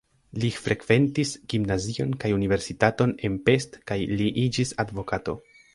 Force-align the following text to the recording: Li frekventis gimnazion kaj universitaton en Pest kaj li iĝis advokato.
Li 0.43 0.49
frekventis 0.67 1.33
gimnazion 1.53 2.15
kaj 2.25 2.33
universitaton 2.39 3.17
en 3.29 3.39
Pest 3.51 3.79
kaj 3.93 4.01
li 4.17 4.33
iĝis 4.47 4.79
advokato. 4.87 5.43